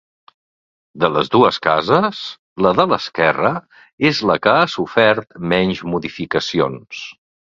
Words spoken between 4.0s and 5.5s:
és la que ha sofert